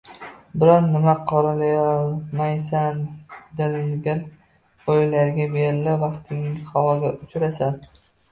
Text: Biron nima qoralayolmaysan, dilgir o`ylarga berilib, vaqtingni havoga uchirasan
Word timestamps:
Biron 0.61 0.85
nima 0.93 1.13
qoralayolmaysan, 1.31 3.03
dilgir 3.61 4.23
o`ylarga 4.93 5.47
berilib, 5.57 6.01
vaqtingni 6.07 6.65
havoga 6.73 7.13
uchirasan 7.27 7.79